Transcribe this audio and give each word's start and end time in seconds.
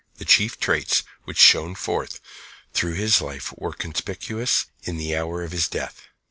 The 0.17 0.25
chief 0.25 0.59
traits 0.59 1.03
which 1.25 1.37
shone 1.37 1.75
forth 1.75 2.19
through 2.73 2.95
his 2.95 3.21
life 3.21 3.53
were 3.55 3.71
conspicuous 3.71 4.65
in 4.81 4.97
the 4.97 5.15
hour 5.15 5.43
of 5.43 5.53
death. 5.69 6.01